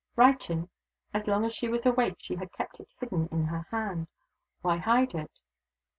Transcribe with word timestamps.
Writing? 0.15 0.67
As 1.13 1.27
long 1.27 1.45
as 1.45 1.53
she 1.53 1.67
was 1.69 1.85
awake 1.85 2.15
she 2.17 2.37
had 2.37 2.51
kept 2.51 2.79
it 2.79 2.87
hidden 2.99 3.29
in 3.31 3.43
her 3.45 3.67
hand. 3.69 4.07
Why 4.63 4.77
hide 4.77 5.13
it? 5.13 5.39